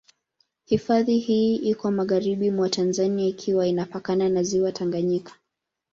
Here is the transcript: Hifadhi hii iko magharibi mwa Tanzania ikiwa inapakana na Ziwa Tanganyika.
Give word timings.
Hifadhi 0.65 1.17
hii 1.17 1.55
iko 1.55 1.91
magharibi 1.91 2.51
mwa 2.51 2.69
Tanzania 2.69 3.27
ikiwa 3.27 3.67
inapakana 3.67 4.29
na 4.29 4.43
Ziwa 4.43 4.71
Tanganyika. 4.71 5.33